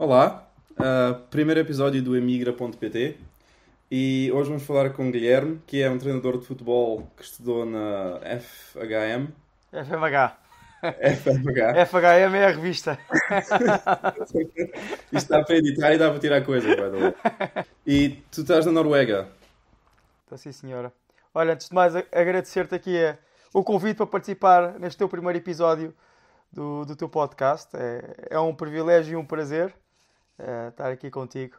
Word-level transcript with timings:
Olá, 0.00 0.48
uh, 0.78 1.26
primeiro 1.28 1.58
episódio 1.58 2.00
do 2.00 2.16
emigra.pt 2.16 3.18
e 3.90 4.30
hoje 4.32 4.48
vamos 4.48 4.62
falar 4.62 4.90
com 4.90 5.08
o 5.08 5.10
Guilherme, 5.10 5.60
que 5.66 5.82
é 5.82 5.90
um 5.90 5.98
treinador 5.98 6.38
de 6.38 6.46
futebol 6.46 7.10
que 7.16 7.24
estudou 7.24 7.66
na 7.66 8.20
FHM. 8.38 9.26
FMH. 9.72 10.36
FMH. 11.16 11.82
FHM 11.90 12.36
é 12.36 12.44
a 12.44 12.50
revista. 12.52 12.96
Isto 15.10 15.14
está 15.14 15.42
para 15.42 15.56
editar 15.56 15.92
e 15.92 15.98
dá 15.98 16.10
para 16.10 16.20
tirar 16.20 16.44
coisas, 16.44 16.76
by. 16.76 17.12
E 17.84 18.10
tu 18.30 18.42
estás 18.42 18.66
na 18.66 18.70
Noruega. 18.70 19.26
Então, 20.26 20.38
sim, 20.38 20.52
senhora. 20.52 20.92
Olha, 21.34 21.54
antes 21.54 21.70
de 21.70 21.74
mais, 21.74 21.96
agradecer-te 21.96 22.72
aqui 22.72 22.96
eh, 22.96 23.18
o 23.52 23.64
convite 23.64 23.96
para 23.96 24.06
participar 24.06 24.78
neste 24.78 24.96
teu 24.96 25.08
primeiro 25.08 25.38
episódio 25.38 25.92
do, 26.52 26.84
do 26.84 26.94
teu 26.94 27.08
podcast. 27.08 27.76
É, 27.76 28.28
é 28.30 28.38
um 28.38 28.54
privilégio 28.54 29.14
e 29.14 29.16
um 29.16 29.24
prazer 29.24 29.74
uh, 30.38 30.68
estar 30.68 30.90
aqui 30.90 31.10
contigo. 31.10 31.56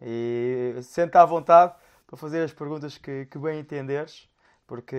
E 0.00 0.76
senta 0.82 1.22
à 1.22 1.24
vontade 1.24 1.74
para 2.06 2.16
fazer 2.16 2.42
as 2.42 2.52
perguntas 2.52 2.98
que, 2.98 3.26
que 3.26 3.38
bem 3.38 3.60
entenderes, 3.60 4.28
porque 4.66 4.96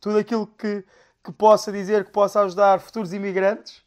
tudo 0.00 0.18
aquilo 0.18 0.46
que, 0.46 0.84
que 1.22 1.32
possa 1.32 1.70
dizer, 1.70 2.04
que 2.04 2.12
possa 2.12 2.40
ajudar 2.42 2.80
futuros 2.80 3.12
imigrantes, 3.12 3.82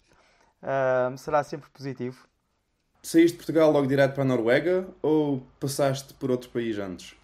uh, 0.62 1.17
será 1.17 1.43
sempre 1.43 1.70
positivo. 1.70 2.27
Saíste 3.02 3.34
de 3.34 3.38
Portugal 3.38 3.71
logo 3.71 3.85
direto 3.85 4.13
para 4.13 4.23
a 4.23 4.26
Noruega 4.26 4.88
ou 5.02 5.45
passaste 5.59 6.13
por 6.15 6.31
outro 6.31 6.49
país 6.49 6.79
antes? 6.79 7.15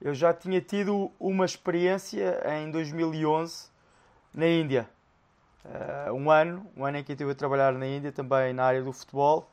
Eu 0.00 0.14
já 0.14 0.32
tinha 0.32 0.60
tido 0.60 1.10
uma 1.18 1.44
experiência 1.44 2.40
em 2.58 2.70
2011 2.70 3.68
na 4.32 4.46
Índia. 4.46 4.88
Uh, 5.64 6.12
um 6.12 6.30
ano, 6.30 6.64
um 6.76 6.84
ano 6.84 6.98
em 6.98 7.02
que 7.02 7.10
eu 7.10 7.14
estive 7.14 7.32
a 7.32 7.34
trabalhar 7.34 7.72
na 7.72 7.86
Índia, 7.86 8.12
também 8.12 8.52
na 8.52 8.64
área 8.64 8.82
do 8.82 8.92
futebol. 8.92 9.50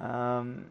Um, 0.00 0.64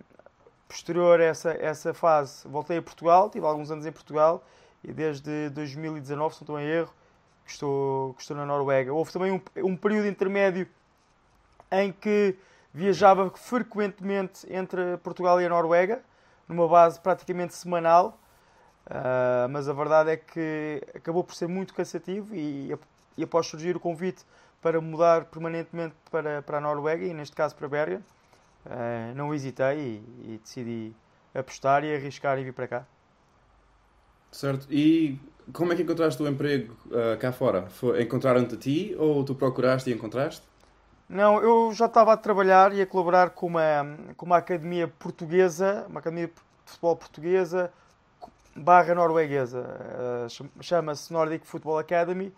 posterior 0.68 1.20
a 1.20 1.24
essa, 1.26 1.52
essa 1.52 1.94
fase, 1.94 2.48
voltei 2.48 2.78
a 2.78 2.82
Portugal, 2.82 3.30
tive 3.30 3.46
alguns 3.46 3.70
anos 3.72 3.86
em 3.86 3.92
Portugal 3.92 4.44
e 4.84 4.94
desde 4.94 5.50
2019, 5.50 6.34
se 6.34 6.40
não 6.42 6.46
estou 6.46 6.60
em 6.60 6.66
erro, 6.66 6.94
que 7.46 7.52
estou, 7.52 8.14
que 8.14 8.22
estou 8.22 8.38
na 8.38 8.46
Noruega. 8.46 8.94
Houve 8.94 9.12
também 9.12 9.32
um, 9.32 9.42
um 9.66 9.76
período 9.76 10.08
intermédio 10.08 10.68
em 11.72 11.92
que 11.92 12.38
viajava 12.74 13.30
frequentemente 13.32 14.48
entre 14.52 14.98
Portugal 14.98 15.42
e 15.42 15.46
a 15.46 15.50
Noruega, 15.50 16.02
numa 16.48 16.68
base 16.68 17.00
praticamente 17.00 17.54
semanal, 17.54 18.18
uh, 18.88 19.48
mas 19.50 19.68
a 19.68 19.74
verdade 19.74 20.12
é 20.12 20.18
que 20.18 20.82
acabou 20.96 21.24
por 21.24 21.36
ser 21.36 21.48
muito 21.48 21.74
cansativo 21.74 22.34
e, 22.34 22.74
e 23.18 23.24
após 23.24 23.48
surgir 23.48 23.76
o 23.76 23.80
convite 23.80 24.26
para 24.62 24.80
mudar 24.80 25.26
permanentemente 25.26 25.96
para, 26.10 26.42
para 26.42 26.58
a 26.58 26.62
Noruega 26.62 27.06
e 27.06 27.14
neste 27.14 27.36
caso 27.36 27.56
para 27.56 27.68
Bergen, 27.68 28.04
uh, 28.66 29.16
não 29.16 29.34
hesitei 29.34 29.78
e, 29.78 30.34
e, 30.34 30.40
decidi 30.42 30.94
apostar 31.34 31.84
e 31.84 31.96
arriscar 31.96 32.40
e 32.40 32.44
vir 32.44 32.54
para 32.54 32.68
cá. 32.68 32.86
Certo. 34.32 34.68
E 34.70 35.20
como 35.52 35.74
é 35.74 35.76
que 35.76 35.82
encontraste 35.82 36.22
o 36.22 36.28
emprego 36.28 36.76
uh, 36.88 37.18
cá 37.20 37.32
fora? 37.32 37.68
Encontraram-te 38.00 38.56
a 38.56 38.58
ti 38.58 38.96
ou 38.98 39.24
tu 39.24 39.36
procuraste 39.36 39.90
e 39.90 39.94
encontraste? 39.94 40.46
Não, 41.10 41.42
eu 41.42 41.74
já 41.74 41.88
estava 41.88 42.14
a 42.14 42.18
trabalhar 42.18 42.74
e 42.74 42.82
a 42.82 42.86
colaborar 42.86 43.32
com 43.32 43.48
uma, 43.48 43.98
com 44.16 44.26
uma 44.26 44.38
academia 44.38 44.88
portuguesa, 44.88 45.86
uma 45.90 46.00
academia 46.00 46.28
de 46.28 46.34
futebol 46.66 46.96
portuguesa 46.96 47.72
barra 48.56 48.94
norueguesa. 48.96 49.62
Uh, 49.62 50.64
Chama-se 50.64 51.12
Nordic 51.12 51.46
Football 51.46 51.80
Academy 51.80 52.34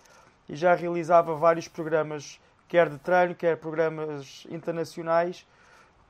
e 0.48 0.56
já 0.56 0.74
realizava 0.76 1.36
vários 1.36 1.68
programas, 1.68 2.40
quer 2.68 2.90
de 2.90 2.98
treino, 2.98 3.36
quer 3.36 3.58
programas 3.58 4.46
internacionais, 4.50 5.46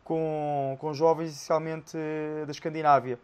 com, 0.04 0.78
com 0.80 0.94
jovens 0.94 1.30
essencialmente 1.32 1.98
da 2.46 2.52
Escandinávia. 2.52 3.20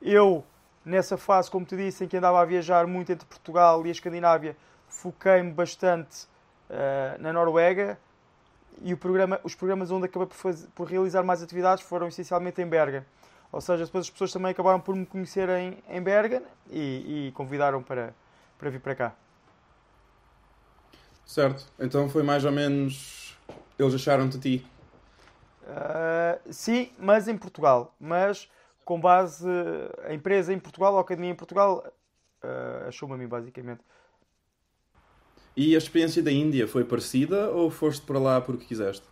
Eu, 0.00 0.44
nessa 0.84 1.16
fase, 1.16 1.50
como 1.50 1.64
te 1.64 1.76
disse, 1.76 2.04
em 2.04 2.08
que 2.08 2.16
andava 2.16 2.40
a 2.40 2.44
viajar 2.44 2.86
muito 2.86 3.12
entre 3.12 3.26
Portugal 3.26 3.84
e 3.86 3.88
a 3.88 3.92
Escandinávia, 3.92 4.56
foquei-me 4.88 5.52
bastante 5.52 6.24
uh, 6.68 7.20
na 7.20 7.32
Noruega 7.32 7.98
e 8.82 8.94
programa, 8.96 9.40
os 9.44 9.54
programas 9.54 9.90
onde 9.90 10.06
acabei 10.06 10.26
por, 10.26 10.34
fazer, 10.34 10.68
por, 10.74 10.88
realizar 10.88 11.22
mais 11.22 11.42
atividades 11.42 11.84
foram 11.84 12.08
essencialmente 12.08 12.60
em 12.60 12.66
Bergen. 12.66 13.04
Ou 13.50 13.60
seja, 13.60 13.84
depois 13.84 14.06
as 14.06 14.10
pessoas 14.10 14.32
também 14.32 14.50
acabaram 14.50 14.80
por 14.80 14.94
me 14.96 15.04
conhecerem 15.04 15.78
em 15.88 16.02
Bergen 16.02 16.42
e, 16.70 17.28
e 17.28 17.32
convidaram 17.32 17.82
para, 17.82 18.14
para 18.58 18.70
vir 18.70 18.80
para 18.80 18.94
cá. 18.94 19.14
Certo. 21.26 21.66
Então 21.78 22.08
foi 22.08 22.22
mais 22.22 22.44
ou 22.44 22.52
menos. 22.52 23.38
Eles 23.78 23.94
acharam-te 23.94 24.36
a 24.36 24.40
ti. 24.40 24.66
Uh, 25.64 26.11
sim, 26.50 26.90
mas 26.98 27.28
em 27.28 27.36
Portugal. 27.36 27.94
Mas 28.00 28.48
com 28.84 29.00
base. 29.00 29.46
A 30.04 30.14
empresa 30.14 30.52
em 30.52 30.58
Portugal, 30.58 30.96
a 30.98 31.00
academia 31.00 31.30
em 31.30 31.34
Portugal, 31.34 31.84
uh, 32.42 32.88
achou-me 32.88 33.14
a 33.14 33.18
mim, 33.18 33.26
basicamente. 33.26 33.80
E 35.56 35.74
a 35.74 35.78
experiência 35.78 36.22
da 36.22 36.32
Índia 36.32 36.66
foi 36.66 36.84
parecida 36.84 37.50
ou 37.50 37.70
foste 37.70 38.04
para 38.06 38.18
lá 38.18 38.40
porque 38.40 38.64
quiseste? 38.64 39.06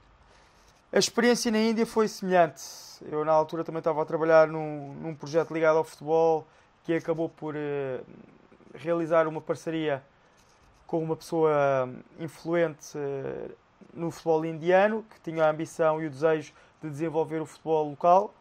A 0.92 0.98
experiência 0.98 1.50
na 1.52 1.58
Índia 1.58 1.86
foi 1.86 2.08
semelhante. 2.08 2.62
Eu, 3.10 3.24
na 3.24 3.32
altura, 3.32 3.62
também 3.62 3.78
estava 3.78 4.02
a 4.02 4.04
trabalhar 4.04 4.48
num, 4.48 4.94
num 4.94 5.14
projeto 5.14 5.52
ligado 5.52 5.76
ao 5.76 5.84
futebol 5.84 6.46
que 6.82 6.94
acabou 6.94 7.28
por 7.28 7.54
uh, 7.54 8.04
realizar 8.74 9.28
uma 9.28 9.40
parceria 9.40 10.02
com 10.86 11.00
uma 11.00 11.14
pessoa 11.14 11.88
influente 12.18 12.98
eh, 12.98 13.50
no 13.94 14.10
futebol 14.10 14.44
indiano, 14.44 15.04
que 15.08 15.20
tinha 15.20 15.44
a 15.44 15.50
ambição 15.50 16.02
e 16.02 16.06
o 16.06 16.10
desejo 16.10 16.52
de 16.82 16.88
desenvolver 16.88 17.40
o 17.40 17.46
futebol 17.46 17.90
local. 17.90 18.34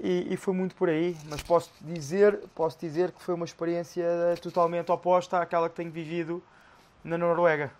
E, 0.00 0.32
e, 0.32 0.36
foi 0.36 0.52
muito 0.52 0.74
por 0.74 0.88
aí, 0.88 1.16
mas 1.26 1.40
posso 1.42 1.70
dizer, 1.80 2.40
posso 2.54 2.78
dizer 2.80 3.12
que 3.12 3.22
foi 3.22 3.34
uma 3.34 3.44
experiência 3.44 4.04
totalmente 4.42 4.90
oposta 4.90 5.38
àquela 5.38 5.68
que 5.68 5.76
tenho 5.76 5.90
vivido 5.90 6.42
na 7.04 7.16
Noruega. 7.16 7.70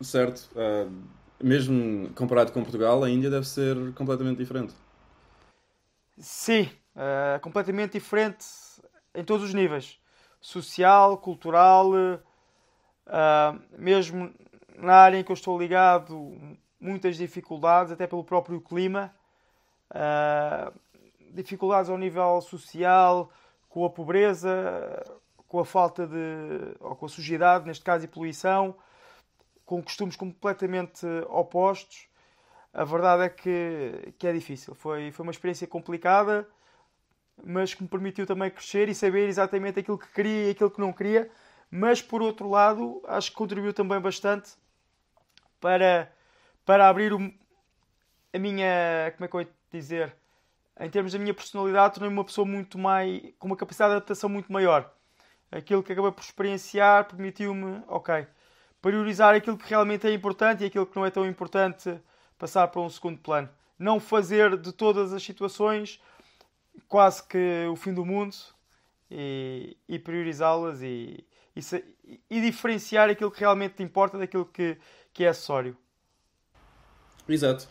Certo. 0.00 0.50
Uh, 0.56 0.92
mesmo 1.40 2.10
comparado 2.14 2.50
com 2.52 2.62
Portugal, 2.62 3.04
a 3.04 3.10
Índia 3.10 3.30
deve 3.30 3.46
ser 3.46 3.76
completamente 3.94 4.38
diferente. 4.38 4.74
Sim, 6.18 6.68
uh, 6.96 7.40
completamente 7.40 7.92
diferente 7.92 8.44
em 9.14 9.24
todos 9.24 9.46
os 9.46 9.54
níveis 9.54 9.98
social, 10.40 11.16
cultural, 11.18 11.90
uh, 11.92 13.60
mesmo 13.78 14.34
na 14.76 14.94
área 14.94 15.18
em 15.18 15.24
que 15.24 15.30
eu 15.30 15.34
estou 15.34 15.58
ligado, 15.58 16.36
muitas 16.82 17.16
dificuldades, 17.16 17.92
até 17.92 18.06
pelo 18.06 18.24
próprio 18.24 18.60
clima, 18.60 19.14
uh, 19.90 20.72
dificuldades 21.32 21.88
ao 21.90 21.96
nível 21.96 22.40
social, 22.40 23.30
com 23.68 23.84
a 23.84 23.90
pobreza, 23.90 24.50
com 25.48 25.60
a 25.60 25.64
falta 25.64 26.06
de. 26.06 26.76
ou 26.80 26.96
com 26.96 27.06
a 27.06 27.08
sujidade, 27.08 27.66
neste 27.66 27.84
caso, 27.84 28.04
e 28.04 28.08
poluição, 28.08 28.74
com 29.64 29.82
costumes 29.82 30.16
completamente 30.16 31.06
opostos. 31.28 32.08
A 32.74 32.84
verdade 32.84 33.22
é 33.24 33.28
que, 33.28 34.14
que 34.18 34.26
é 34.26 34.32
difícil. 34.32 34.74
Foi, 34.74 35.12
foi 35.12 35.22
uma 35.24 35.32
experiência 35.32 35.66
complicada 35.66 36.46
mas 37.44 37.74
que 37.74 37.82
me 37.82 37.88
permitiu 37.88 38.26
também 38.26 38.50
crescer 38.50 38.88
e 38.88 38.94
saber 38.94 39.28
exatamente 39.28 39.80
aquilo 39.80 39.98
que 39.98 40.08
queria 40.08 40.48
e 40.48 40.50
aquilo 40.50 40.70
que 40.70 40.80
não 40.80 40.92
queria. 40.92 41.30
Mas 41.70 42.02
por 42.02 42.22
outro 42.22 42.48
lado, 42.48 43.02
acho 43.06 43.30
que 43.30 43.36
contribuiu 43.36 43.72
também 43.72 44.00
bastante 44.00 44.52
para, 45.60 46.12
para 46.64 46.88
abrir 46.88 47.12
o, 47.12 47.18
a 48.32 48.38
minha. 48.38 49.12
Como 49.16 49.24
é 49.24 49.28
que 49.28 49.36
eu 49.36 49.40
ia 49.40 49.48
dizer? 49.70 50.16
Em 50.80 50.90
termos 50.90 51.12
da 51.12 51.18
minha 51.18 51.34
personalidade, 51.34 51.94
tornei-me 51.94 52.16
uma 52.16 52.24
pessoa 52.24 52.46
muito 52.46 52.78
mais. 52.78 53.22
com 53.38 53.46
uma 53.46 53.56
capacidade 53.56 53.90
de 53.90 53.96
adaptação 53.96 54.28
muito 54.28 54.52
maior. 54.52 54.92
Aquilo 55.50 55.82
que 55.82 55.92
acabei 55.92 56.10
por 56.10 56.22
experienciar 56.22 57.04
permitiu-me, 57.04 57.82
ok, 57.86 58.26
priorizar 58.80 59.34
aquilo 59.34 59.58
que 59.58 59.68
realmente 59.68 60.06
é 60.06 60.12
importante 60.12 60.64
e 60.64 60.66
aquilo 60.66 60.86
que 60.86 60.96
não 60.96 61.04
é 61.04 61.10
tão 61.10 61.26
importante 61.26 62.00
passar 62.38 62.66
para 62.68 62.80
um 62.80 62.88
segundo 62.88 63.18
plano. 63.18 63.48
Não 63.78 64.00
fazer 64.00 64.56
de 64.56 64.72
todas 64.72 65.12
as 65.12 65.22
situações 65.22 66.00
quase 66.88 67.22
que 67.22 67.66
o 67.70 67.76
fim 67.76 67.92
do 67.92 68.04
mundo 68.04 68.34
e, 69.10 69.76
e 69.88 69.98
priorizá-las 69.98 70.82
e, 70.82 71.24
e, 71.54 71.60
e, 72.30 72.40
diferenciar 72.40 73.10
aquilo 73.10 73.30
que 73.30 73.40
realmente 73.40 73.74
te 73.74 73.82
importa 73.82 74.18
daquilo 74.18 74.46
que, 74.46 74.78
que 75.12 75.24
é 75.24 75.28
acessório. 75.28 75.76
Exato. 77.28 77.66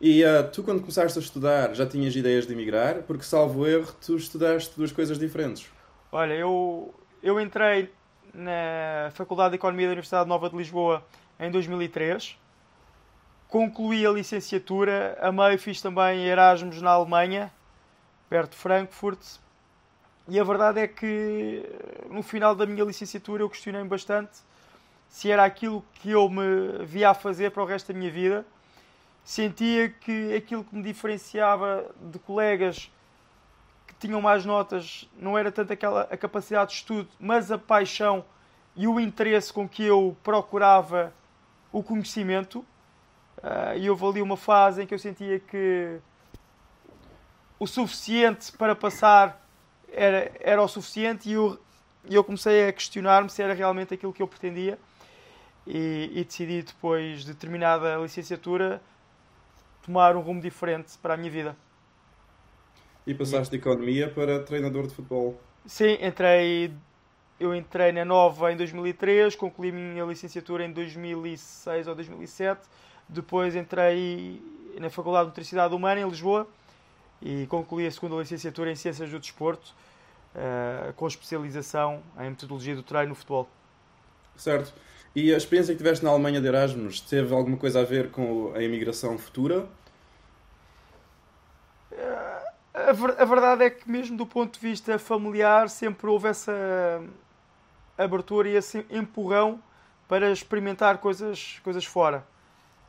E 0.00 0.24
uh, 0.24 0.48
tu, 0.50 0.62
quando 0.62 0.80
começaste 0.80 1.18
a 1.18 1.22
estudar, 1.22 1.74
já 1.74 1.86
tinhas 1.86 2.14
ideias 2.14 2.46
de 2.46 2.52
emigrar? 2.52 3.02
Porque, 3.02 3.24
salvo 3.24 3.66
erro, 3.66 3.92
tu 4.04 4.16
estudaste 4.16 4.76
duas 4.76 4.92
coisas 4.92 5.18
diferentes. 5.18 5.70
Olha, 6.12 6.34
eu, 6.34 6.94
eu 7.22 7.40
entrei 7.40 7.90
na 8.32 9.10
Faculdade 9.14 9.50
de 9.50 9.56
Economia 9.56 9.86
da 9.86 9.92
Universidade 9.92 10.28
Nova 10.28 10.50
de 10.50 10.56
Lisboa 10.56 11.04
em 11.38 11.50
2003. 11.50 12.36
Concluí 13.48 14.04
a 14.04 14.10
licenciatura, 14.10 15.16
a 15.20 15.30
meio 15.30 15.58
fiz 15.58 15.80
também 15.80 16.24
Erasmus 16.26 16.82
na 16.82 16.90
Alemanha 16.90 17.52
perto 18.28 18.50
de 18.50 18.56
Frankfurt. 18.56 19.20
E 20.26 20.40
a 20.40 20.44
verdade 20.44 20.80
é 20.80 20.88
que 20.88 21.62
no 22.10 22.22
final 22.22 22.54
da 22.54 22.66
minha 22.66 22.84
licenciatura 22.84 23.42
eu 23.42 23.50
questionei 23.50 23.84
bastante 23.84 24.38
se 25.08 25.30
era 25.30 25.44
aquilo 25.44 25.84
que 25.94 26.10
eu 26.10 26.28
me 26.28 26.84
via 26.84 27.10
a 27.10 27.14
fazer 27.14 27.52
para 27.52 27.62
o 27.62 27.66
resto 27.66 27.92
da 27.92 27.98
minha 27.98 28.10
vida. 28.10 28.44
Sentia 29.24 29.88
que 29.88 30.34
aquilo 30.34 30.62
que 30.62 30.76
me 30.76 30.82
diferenciava 30.82 31.90
de 32.00 32.18
colegas 32.18 32.92
que 33.86 33.94
tinham 33.94 34.20
mais 34.20 34.44
notas 34.44 35.08
não 35.18 35.36
era 35.36 35.50
tanto 35.50 35.72
aquela 35.72 36.02
a 36.02 36.16
capacidade 36.16 36.70
de 36.70 36.76
estudo, 36.76 37.08
mas 37.18 37.50
a 37.50 37.58
paixão 37.58 38.24
e 38.76 38.86
o 38.86 39.00
interesse 39.00 39.52
com 39.52 39.68
que 39.68 39.82
eu 39.82 40.16
procurava 40.22 41.12
o 41.72 41.82
conhecimento. 41.82 42.64
Uh, 43.38 43.76
e 43.78 43.90
houve 43.90 44.06
ali 44.06 44.22
uma 44.22 44.36
fase 44.36 44.82
em 44.82 44.86
que 44.86 44.94
eu 44.94 44.98
sentia 44.98 45.38
que 45.38 45.98
o 47.58 47.66
suficiente 47.66 48.52
para 48.52 48.74
passar 48.74 49.44
era, 49.92 50.32
era 50.40 50.62
o 50.62 50.68
suficiente 50.68 51.28
e 51.28 51.32
eu, 51.34 51.58
eu 52.08 52.24
comecei 52.24 52.68
a 52.68 52.72
questionar-me 52.72 53.28
se 53.28 53.42
era 53.42 53.52
realmente 53.52 53.92
aquilo 53.92 54.12
que 54.12 54.22
eu 54.22 54.28
pretendia 54.28 54.78
e, 55.66 56.10
e 56.14 56.24
decidi 56.24 56.62
depois 56.62 57.24
de 57.24 57.34
terminada 57.34 57.96
a 57.96 57.98
licenciatura 57.98 58.80
tomar 59.84 60.16
um 60.16 60.20
rumo 60.20 60.40
diferente 60.40 60.96
para 60.98 61.14
a 61.14 61.16
minha 61.16 61.30
vida. 61.30 61.56
E 63.06 63.14
passaste 63.14 63.50
de 63.50 63.56
economia 63.58 64.08
para 64.08 64.40
treinador 64.40 64.86
de 64.86 64.94
futebol? 64.94 65.38
Sim, 65.66 65.98
entrei 66.00 66.72
eu 67.38 67.54
entrei 67.54 67.92
na 67.92 68.04
Nova 68.04 68.52
em 68.52 68.56
2003, 68.56 69.34
concluí 69.34 69.72
minha 69.72 70.04
licenciatura 70.04 70.64
em 70.64 70.72
2006 70.72 71.88
ou 71.88 71.94
2007. 71.94 72.62
Depois 73.08 73.56
entrei 73.56 74.40
na 74.78 74.88
Faculdade 74.88 75.24
de 75.24 75.28
Nutricidade 75.30 75.74
Humana 75.74 76.00
em 76.00 76.08
Lisboa 76.08 76.48
e 77.20 77.46
concluí 77.46 77.86
a 77.86 77.90
segunda 77.90 78.16
licenciatura 78.16 78.70
em 78.70 78.76
Ciências 78.76 79.10
do 79.10 79.18
Desporto, 79.18 79.74
uh, 80.34 80.92
com 80.94 81.06
especialização 81.06 82.02
em 82.18 82.30
Metodologia 82.30 82.74
do 82.74 82.82
Treino 82.82 83.10
no 83.10 83.14
Futebol. 83.14 83.48
Certo. 84.36 84.72
E 85.14 85.32
a 85.32 85.36
experiência 85.36 85.72
que 85.72 85.78
tiveste 85.78 86.04
na 86.04 86.10
Alemanha 86.10 86.40
de 86.40 86.48
Erasmus 86.48 87.00
teve 87.00 87.32
alguma 87.32 87.56
coisa 87.56 87.80
a 87.80 87.84
ver 87.84 88.10
com 88.10 88.52
a 88.52 88.60
imigração 88.60 89.16
futura? 89.16 89.68
A, 92.74 92.92
ver, 92.92 93.14
a 93.20 93.24
verdade 93.24 93.64
é 93.64 93.70
que, 93.70 93.88
mesmo 93.88 94.16
do 94.16 94.26
ponto 94.26 94.58
de 94.58 94.58
vista 94.58 94.98
familiar, 94.98 95.68
sempre 95.68 96.08
houve 96.08 96.28
essa 96.28 96.52
abertura 97.96 98.48
e 98.48 98.56
esse 98.56 98.84
empurrão 98.90 99.62
para 100.08 100.32
experimentar 100.32 100.98
coisas, 100.98 101.60
coisas 101.62 101.84
fora. 101.84 102.26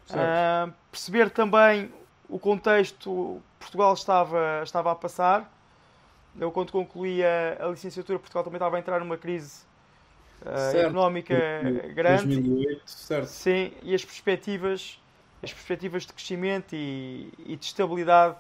Uh, 0.09 0.73
perceber 0.89 1.29
também 1.29 1.93
o 2.27 2.39
contexto 2.39 3.39
que 3.59 3.65
Portugal 3.65 3.93
estava, 3.93 4.61
estava 4.63 4.91
a 4.91 4.95
passar. 4.95 5.51
Eu, 6.39 6.51
quando 6.51 6.71
concluí 6.71 7.23
a, 7.23 7.65
a 7.65 7.67
licenciatura, 7.67 8.17
Portugal 8.17 8.43
também 8.43 8.57
estava 8.57 8.77
a 8.77 8.79
entrar 8.79 8.99
numa 8.99 9.17
crise 9.17 9.61
uh, 10.45 10.77
económica 10.77 11.35
grande. 11.93 12.39
2008, 12.39 12.81
certo. 12.85 13.27
Sim, 13.27 13.71
e 13.83 13.93
as 13.93 14.05
perspectivas, 14.05 14.99
as 15.41 15.51
perspectivas 15.51 16.03
de 16.03 16.13
crescimento 16.13 16.73
e, 16.73 17.31
e 17.45 17.55
de 17.55 17.65
estabilidade 17.65 18.35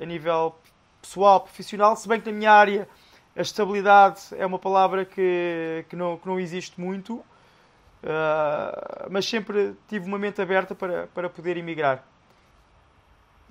a 0.00 0.04
nível 0.04 0.56
pessoal, 1.00 1.40
profissional, 1.40 1.96
se 1.96 2.08
bem 2.08 2.20
que 2.20 2.30
na 2.30 2.36
minha 2.36 2.52
área 2.52 2.88
a 3.36 3.42
estabilidade 3.42 4.20
é 4.36 4.44
uma 4.44 4.58
palavra 4.58 5.04
que, 5.04 5.84
que, 5.88 5.96
não, 5.96 6.16
que 6.16 6.26
não 6.26 6.38
existe 6.38 6.80
muito, 6.80 7.14
uh, 7.14 7.24
mas 9.10 9.26
sempre 9.26 9.74
tive 9.88 10.06
uma 10.06 10.18
mente 10.18 10.40
aberta 10.40 10.74
para, 10.74 11.06
para 11.08 11.28
poder 11.28 11.56
emigrar 11.56 12.04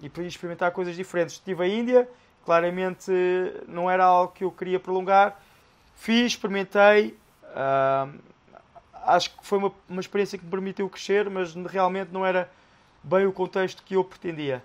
e 0.01 0.09
poder 0.09 0.27
experimentar 0.27 0.71
coisas 0.71 0.95
diferentes. 0.95 1.35
Estive 1.35 1.63
à 1.63 1.67
Índia, 1.67 2.09
claramente 2.45 3.11
não 3.67 3.89
era 3.89 4.05
algo 4.05 4.33
que 4.33 4.43
eu 4.43 4.51
queria 4.51 4.79
prolongar. 4.79 5.41
Fiz, 5.95 6.33
experimentei, 6.33 7.17
uh, 7.55 8.19
acho 9.05 9.37
que 9.37 9.45
foi 9.45 9.57
uma, 9.57 9.71
uma 9.87 10.01
experiência 10.01 10.37
que 10.37 10.45
me 10.45 10.51
permitiu 10.51 10.89
crescer, 10.89 11.29
mas 11.29 11.53
realmente 11.53 12.11
não 12.11 12.25
era 12.25 12.49
bem 13.03 13.25
o 13.25 13.31
contexto 13.31 13.83
que 13.83 13.95
eu 13.95 14.03
pretendia. 14.03 14.63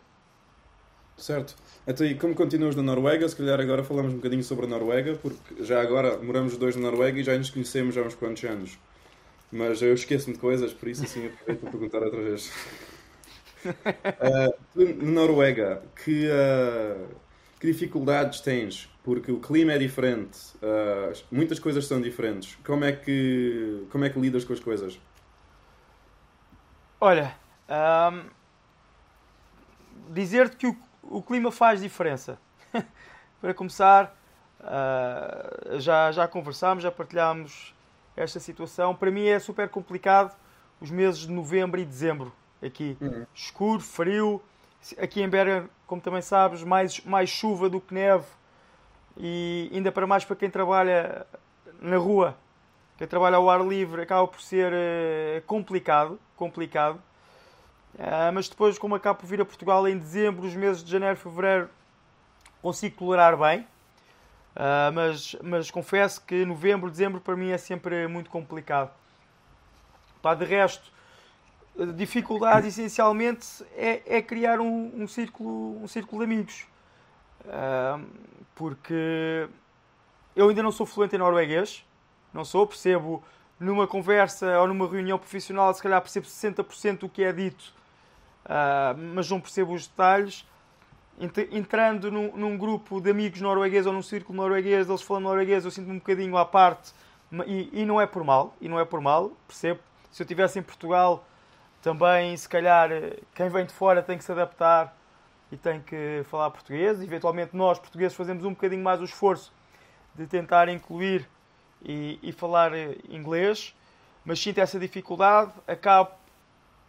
Certo. 1.17 1.55
Então, 1.87 2.07
e 2.07 2.15
como 2.15 2.35
continuas 2.35 2.75
na 2.75 2.83
Noruega, 2.83 3.29
se 3.29 3.37
calhar 3.37 3.61
agora 3.61 3.85
falamos 3.85 4.13
um 4.13 4.17
bocadinho 4.17 4.43
sobre 4.43 4.67
a 4.67 4.69
Noruega, 4.69 5.15
porque 5.21 5.63
já 5.63 5.81
agora 5.81 6.19
moramos 6.19 6.55
os 6.55 6.59
dois 6.59 6.75
na 6.77 6.83
Noruega 6.83 7.21
e 7.21 7.23
já 7.25 7.37
nos 7.37 7.51
conhecemos 7.51 7.97
há 7.97 8.03
uns 8.03 8.15
quantos 8.15 8.43
anos. 8.45 8.79
Mas 9.53 9.81
eu 9.83 9.95
esqueço-me 9.95 10.35
de 10.35 10.41
coisas, 10.41 10.73
por 10.73 10.89
isso 10.89 11.05
assim 11.05 11.27
aproveito 11.27 11.61
para 11.61 11.71
perguntar 11.71 12.03
outra 12.03 12.21
vez. 12.21 12.51
Uh, 13.65 15.03
na 15.03 15.11
Noruega, 15.13 15.83
que, 16.05 16.27
uh, 16.27 17.09
que 17.59 17.67
dificuldades 17.67 18.43
tens? 18.43 18.91
Porque 19.05 19.31
o 19.31 19.39
clima 19.39 19.73
é 19.73 19.79
diferente, 19.79 20.39
uh, 20.57 21.25
muitas 21.31 21.61
coisas 21.61 21.87
são 21.87 22.01
diferentes. 22.01 22.59
Como 22.65 22.85
é 22.85 22.93
que, 22.93 23.87
como 23.91 24.05
é 24.05 24.11
que 24.11 24.19
lidas 24.19 24.45
com 24.45 24.53
as 24.53 24.61
coisas? 24.61 24.99
Olha, 27.01 27.37
um, 27.69 28.25
dizer-te 30.11 30.57
que 30.57 30.67
o 30.67 30.77
o 31.11 31.23
clima 31.23 31.51
faz 31.53 31.81
diferença. 31.81 32.39
Para 33.41 33.55
começar, 33.55 34.17
uh, 34.61 35.79
já, 35.81 36.11
já 36.13 36.27
conversámos, 36.27 36.83
já 36.83 36.91
partilhámos 36.91 37.75
esta 38.17 38.41
situação. 38.41 38.95
Para 38.95 39.11
mim 39.11 39.27
é 39.27 39.39
super 39.39 39.69
complicado 39.69 40.35
os 40.81 40.91
meses 40.91 41.21
de 41.21 41.31
novembro 41.31 41.81
e 41.81 41.85
dezembro 41.85 42.33
aqui. 42.63 42.97
Uhum. 43.01 43.27
Escuro, 43.35 43.81
frio. 43.81 44.43
Aqui 44.99 45.23
em 45.23 45.29
Berga, 45.29 45.69
como 45.87 46.01
também 46.01 46.23
sabes, 46.23 46.63
mais, 46.63 47.01
mais 47.01 47.31
chuva 47.31 47.69
do 47.69 47.81
que 47.81 47.95
neve. 47.95 48.27
E 49.17 49.71
ainda 49.73 49.93
para 49.93 50.07
mais 50.07 50.25
para 50.25 50.37
quem 50.37 50.51
trabalha 50.51 51.27
na 51.81 51.97
rua, 51.97 52.37
quem 52.97 53.07
trabalha 53.07 53.37
ao 53.37 53.49
ar 53.49 53.65
livre, 53.65 54.03
acaba 54.03 54.27
por 54.27 54.41
ser 54.41 54.73
uh, 54.73 55.43
complicado. 55.47 56.19
complicado. 56.37 57.01
Uh, 57.95 58.33
mas 58.33 58.49
depois, 58.49 58.79
como 58.79 58.95
acabo 58.95 59.21
por 59.21 59.27
vir 59.27 59.41
a 59.41 59.45
Portugal 59.45 59.87
em 59.87 59.97
dezembro, 59.97 60.47
os 60.47 60.55
meses 60.55 60.83
de 60.83 60.91
janeiro 60.91 61.17
fevereiro, 61.17 61.69
consigo 62.61 62.97
tolerar 62.97 63.37
bem. 63.37 63.61
Uh, 64.55 64.93
mas, 64.93 65.37
mas 65.43 65.71
confesso 65.71 66.21
que 66.25 66.45
novembro, 66.45 66.91
dezembro 66.91 67.21
para 67.21 67.37
mim 67.37 67.51
é 67.51 67.59
sempre 67.59 68.07
muito 68.07 68.31
complicado. 68.31 68.91
Pá, 70.23 70.35
de 70.35 70.45
resto, 70.45 70.93
dificuldade 71.97 72.69
essencialmente 72.69 73.65
é, 73.77 74.19
é 74.19 74.23
criar 74.23 74.61
um, 74.61 75.03
um, 75.03 75.09
círculo, 75.09 75.83
um 75.83 75.89
círculo 75.89 76.25
de 76.25 76.33
amigos. 76.33 76.67
Porque 78.55 79.49
eu 80.35 80.49
ainda 80.49 80.63
não 80.63 80.73
sou 80.73 80.87
fluente 80.87 81.17
em 81.17 81.19
norueguês, 81.19 81.85
não 82.33 82.45
sou, 82.45 82.67
percebo 82.67 83.23
numa 83.59 83.87
conversa 83.87 84.61
ou 84.61 84.69
numa 84.69 84.89
reunião 84.89 85.19
profissional, 85.19 85.73
se 85.73 85.83
calhar 85.83 86.01
percebo 86.01 86.27
60% 86.27 86.99
do 86.99 87.09
que 87.09 87.23
é 87.23 87.33
dito 87.33 87.73
uh, 88.45 88.97
mas 89.15 89.31
não 89.31 89.41
percebo 89.41 89.73
os 89.73 89.87
detalhes. 89.87 90.47
Entrando 91.53 92.11
num, 92.11 92.37
num, 92.37 92.59
grupo 92.59 93.01
de 93.01 93.09
amigos 93.09 93.41
noruegueses 93.41 93.87
ou 93.87 93.93
num 93.93 94.03
círculo 94.03 94.37
norueguês, 94.37 94.89
eles 94.89 95.01
falando 95.01 95.25
norueguês, 95.25 95.65
eu 95.65 95.71
sinto-me 95.71 95.95
um 95.95 95.99
bocadinho 95.99 96.37
à 96.37 96.45
parte 96.45 96.93
e, 97.47 97.71
e, 97.73 97.85
não 97.85 98.01
é 98.01 98.07
por 98.07 98.25
mal, 98.25 98.57
e 98.61 98.69
não 98.69 98.81
é 98.81 98.85
por 98.85 99.01
mal, 99.01 99.31
percebo. 99.47 99.79
Se 100.11 100.23
eu 100.23 100.25
estivesse 100.25 100.59
em 100.59 100.63
Portugal, 100.63 101.25
também 101.81 102.37
se 102.37 102.49
calhar 102.49 102.91
quem 103.33 103.49
vem 103.49 103.65
de 103.65 103.73
fora 103.73 104.03
tem 104.03 104.19
que 104.19 104.25
se 104.25 104.33
adaptar 104.33 104.97
e 105.55 105.57
tem 105.57 105.81
que 105.81 106.23
falar 106.25 106.51
português. 106.51 107.01
Eventualmente 107.01 107.57
nós, 107.57 107.79
portugueses, 107.79 108.17
fazemos 108.17 108.45
um 108.45 108.51
bocadinho 108.51 108.83
mais 108.83 109.01
o 109.01 109.05
esforço 109.05 109.53
de 110.15 110.27
tentar 110.27 110.69
incluir 110.69 111.29
e, 111.83 112.19
e 112.23 112.33
falar 112.33 112.73
inglês, 113.09 113.75
mas 114.25 114.41
sinto 114.41 114.59
essa 114.59 114.79
dificuldade, 114.79 115.53
acabo 115.67 116.11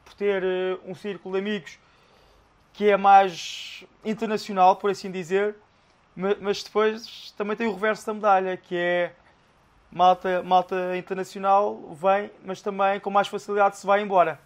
por 0.04 0.14
ter 0.16 0.44
uh, 0.44 0.80
um 0.86 0.96
círculo 0.96 1.36
de 1.36 1.40
amigos 1.40 1.80
que 2.74 2.90
é 2.90 2.98
mais 2.98 3.86
internacional, 4.04 4.76
por 4.76 4.90
assim 4.90 5.10
dizer, 5.10 5.56
mas 6.42 6.64
depois 6.64 7.34
também 7.38 7.56
tem 7.56 7.68
o 7.68 7.74
reverso 7.74 8.06
da 8.06 8.14
medalha, 8.14 8.58
que 8.58 8.76
é 8.76 9.14
malta, 9.92 10.44
malta 10.44 10.98
internacional 10.98 11.96
vem, 11.96 12.32
mas 12.44 12.62
também 12.62 13.00
com 13.00 13.10
mais 13.10 13.28
facilidade 13.28 13.78
se 13.78 13.86
vai 13.86 14.02
embora. 14.02 14.40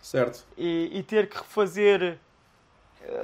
Certo. 0.00 0.44
E, 0.56 0.90
e 0.92 1.02
ter 1.02 1.28
que 1.28 1.36
refazer 1.36 2.18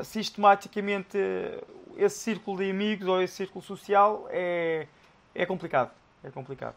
sistematicamente 0.03 1.17
uh, 1.17 1.77
esse 1.97 2.19
círculo 2.19 2.59
de 2.59 2.71
amigos 2.71 3.09
ou 3.09 3.23
esse 3.23 3.35
círculo 3.35 3.65
social 3.65 4.27
é, 4.31 4.87
é 5.35 5.47
complicado. 5.47 5.91
É 6.23 6.31
complicado. 6.31 6.75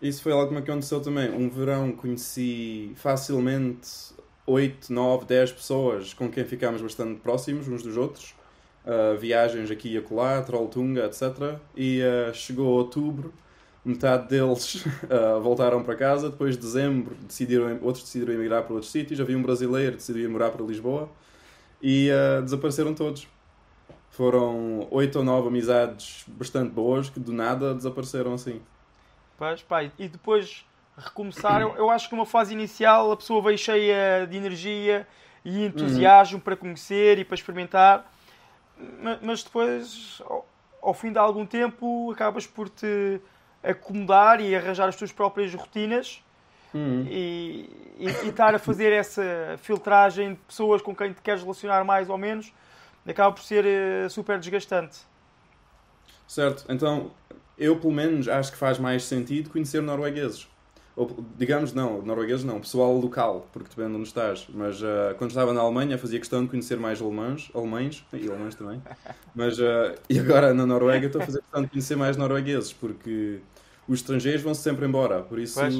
Isso 0.00 0.22
foi 0.22 0.32
algo 0.32 0.48
que 0.48 0.54
me 0.54 0.60
aconteceu 0.60 1.00
também. 1.00 1.30
Um 1.30 1.48
verão 1.50 1.92
conheci 1.92 2.92
facilmente 2.96 4.14
8, 4.46 4.92
9, 4.92 5.26
10 5.26 5.52
pessoas 5.52 6.14
com 6.14 6.30
quem 6.30 6.44
ficámos 6.44 6.80
bastante 6.80 7.20
próximos 7.20 7.68
uns 7.68 7.82
dos 7.82 7.96
outros. 7.96 8.34
Uh, 8.84 9.18
viagens 9.18 9.70
aqui 9.70 9.92
e 9.92 9.98
acolá, 9.98 10.40
Trolltunga, 10.42 11.04
etc. 11.04 11.58
E 11.76 12.00
uh, 12.02 12.34
chegou 12.34 12.66
outubro, 12.66 13.32
metade 13.84 14.28
deles 14.28 14.76
uh, 14.86 15.40
voltaram 15.42 15.82
para 15.82 15.94
casa. 15.94 16.30
Depois 16.30 16.56
de 16.56 16.62
dezembro, 16.62 17.14
decidiram, 17.26 17.78
outros 17.82 18.04
decidiram 18.04 18.32
emigrar 18.32 18.62
para 18.62 18.72
outros 18.72 18.90
sítios. 18.90 19.20
Havia 19.20 19.36
um 19.36 19.42
brasileiro 19.42 19.92
que 19.92 19.98
decidiu 19.98 20.30
morar 20.30 20.50
para 20.50 20.64
Lisboa 20.64 21.10
e 21.82 22.10
desapareceram 22.42 22.94
todos. 22.94 23.26
Foram 24.10 24.86
oito 24.90 25.18
ou 25.18 25.24
nove 25.24 25.48
amizades 25.48 26.24
bastante 26.26 26.70
boas 26.70 27.08
que 27.08 27.20
do 27.20 27.32
nada 27.32 27.74
desapareceram 27.74 28.34
assim. 28.34 28.60
Pois, 29.38 29.62
pai, 29.62 29.90
e 29.98 30.08
depois 30.08 30.66
recomeçar. 30.96 31.62
Eu, 31.62 31.74
eu, 31.76 31.90
acho 31.90 32.08
que 32.08 32.14
numa 32.14 32.26
fase 32.26 32.52
inicial 32.52 33.12
a 33.12 33.16
pessoa 33.16 33.40
veio 33.40 33.56
cheia 33.56 34.26
de 34.26 34.36
energia 34.36 35.06
e 35.44 35.64
entusiasmo 35.64 36.36
uhum. 36.36 36.42
para 36.42 36.56
conhecer 36.56 37.18
e 37.18 37.24
para 37.24 37.34
experimentar, 37.34 38.12
mas 39.22 39.42
depois, 39.42 40.20
ao, 40.26 40.46
ao 40.82 40.92
fim 40.92 41.12
de 41.12 41.18
algum 41.18 41.46
tempo, 41.46 42.10
acabas 42.12 42.46
por 42.46 42.68
te 42.68 43.20
acomodar 43.62 44.40
e 44.40 44.54
arranjar 44.54 44.88
as 44.88 44.96
tuas 44.96 45.12
próprias 45.12 45.54
rotinas 45.54 46.22
uhum. 46.74 47.06
e, 47.08 47.68
e, 47.98 48.06
e, 48.06 48.28
estar 48.28 48.54
a 48.54 48.58
fazer 48.58 48.92
essa 48.92 49.58
filtragem 49.62 50.34
de 50.34 50.40
pessoas 50.40 50.80
com 50.82 50.94
quem 50.94 51.12
te 51.12 51.20
queres 51.20 51.42
relacionar 51.42 51.84
mais 51.84 52.08
ou 52.08 52.18
menos 52.18 52.52
acaba 53.10 53.32
por 53.32 53.42
ser 53.42 53.64
uh, 53.64 54.10
super 54.10 54.38
desgastante. 54.38 54.98
Certo, 56.26 56.64
então 56.68 57.10
eu 57.58 57.76
pelo 57.78 57.92
menos 57.92 58.28
acho 58.28 58.52
que 58.52 58.58
faz 58.58 58.78
mais 58.78 59.04
sentido 59.04 59.50
conhecer 59.50 59.82
noruegueses. 59.82 60.48
Ou, 60.96 61.24
digamos, 61.36 61.72
não, 61.72 62.02
noruegueses 62.02 62.44
não, 62.44 62.60
pessoal 62.60 62.94
local, 62.96 63.46
porque 63.52 63.68
depende 63.68 63.90
de 63.90 63.96
onde 63.96 64.08
estás. 64.08 64.46
Mas 64.52 64.82
uh, 64.82 65.14
quando 65.16 65.30
estava 65.30 65.52
na 65.52 65.60
Alemanha 65.60 65.96
fazia 65.96 66.18
questão 66.18 66.42
de 66.42 66.50
conhecer 66.50 66.78
mais 66.78 67.00
alemães, 67.00 67.50
alemães 67.54 68.04
e 68.12 68.28
alemães 68.28 68.54
também. 68.54 68.82
Mas, 69.34 69.58
uh, 69.58 69.94
e 70.08 70.18
agora 70.18 70.52
na 70.52 70.66
Noruega 70.66 71.06
estou 71.06 71.22
a 71.22 71.24
fazer 71.24 71.40
questão 71.40 71.62
de 71.62 71.68
conhecer 71.68 71.96
mais 71.96 72.16
noruegueses, 72.16 72.72
porque 72.72 73.38
os 73.88 74.00
estrangeiros 74.00 74.42
vão-se 74.42 74.62
sempre 74.62 74.86
embora, 74.86 75.22
por 75.22 75.38
isso... 75.38 75.58
Pois. 75.58 75.74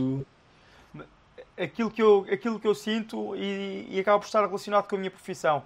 Aquilo 1.63 1.91
que 1.91 2.03
eu, 2.03 2.27
aquilo 2.33 2.59
que 2.59 2.67
eu 2.67 2.75
sinto 2.75 3.37
e, 3.37 3.87
e 3.91 4.01
acaba 4.01 4.19
por 4.19 4.27
estar 4.27 4.41
relacionado 4.47 4.89
com 4.89 4.97
a 4.97 4.99
minha 4.99 5.11
profissão. 5.11 5.63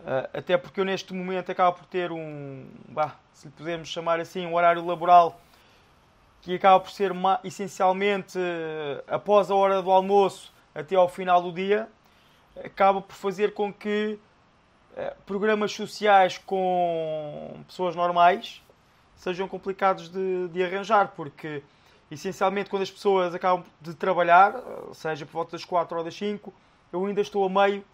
Uh, 0.00 0.28
até 0.38 0.58
porque 0.58 0.78
eu 0.78 0.84
neste 0.84 1.14
momento 1.14 1.50
acabo 1.50 1.78
por 1.78 1.86
ter 1.86 2.12
um, 2.12 2.66
bah, 2.88 3.16
se 3.32 3.46
lhe 3.46 3.52
podemos 3.56 3.88
chamar 3.88 4.20
assim, 4.20 4.44
um 4.44 4.54
horário 4.54 4.84
laboral 4.84 5.40
que 6.42 6.54
acaba 6.54 6.78
por 6.80 6.90
ser 6.90 7.10
uma, 7.12 7.40
essencialmente 7.42 8.38
uh, 8.38 9.02
após 9.08 9.50
a 9.50 9.54
hora 9.54 9.82
do 9.82 9.90
almoço 9.90 10.52
até 10.74 10.94
ao 10.94 11.08
final 11.08 11.42
do 11.42 11.50
dia, 11.50 11.88
acaba 12.62 13.00
por 13.00 13.14
fazer 13.14 13.54
com 13.54 13.72
que 13.72 14.18
uh, 14.96 15.22
programas 15.24 15.72
sociais 15.72 16.38
com 16.38 17.64
pessoas 17.66 17.96
normais 17.96 18.62
sejam 19.16 19.48
complicados 19.48 20.08
de, 20.10 20.48
de 20.48 20.62
arranjar, 20.62 21.12
porque 21.16 21.62
essencialmente 22.10 22.70
quando 22.70 22.82
as 22.82 22.90
pessoas 22.90 23.34
acabam 23.34 23.64
de 23.80 23.94
trabalhar, 23.94 24.54
seja 24.92 25.26
por 25.26 25.32
volta 25.32 25.52
das 25.52 25.64
4 25.64 25.98
ou 25.98 26.04
das 26.04 26.14
5, 26.14 26.52
eu 26.92 27.04
ainda 27.04 27.20
estou 27.20 27.44
a 27.44 27.48
meio, 27.48 27.84